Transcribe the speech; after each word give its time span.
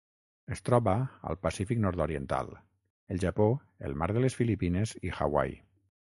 Es 0.53 0.61
troba 0.69 0.95
al 1.31 1.37
Pacífic 1.47 1.83
nord-occidental: 1.83 2.49
el 3.17 3.23
Japó, 3.25 3.49
el 3.91 3.95
mar 4.05 4.09
de 4.19 4.27
les 4.27 4.41
Filipines 4.43 4.97
i 5.11 5.15
Hawaii. 5.21 5.57